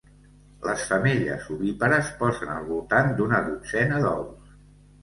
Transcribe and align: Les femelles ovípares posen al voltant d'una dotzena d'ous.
Les 0.67 0.85
femelles 0.91 1.45
ovípares 1.57 2.09
posen 2.25 2.53
al 2.55 2.67
voltant 2.73 3.17
d'una 3.21 3.47
dotzena 3.53 4.03
d'ous. 4.09 4.55